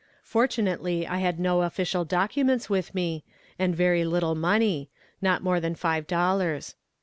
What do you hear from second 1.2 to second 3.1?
no official documents with